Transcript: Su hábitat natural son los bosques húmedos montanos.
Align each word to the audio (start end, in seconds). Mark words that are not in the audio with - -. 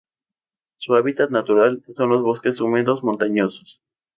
Su 0.77 0.95
hábitat 0.95 1.29
natural 1.29 1.83
son 1.93 2.09
los 2.09 2.23
bosques 2.23 2.59
húmedos 2.59 3.03
montanos. 3.03 3.83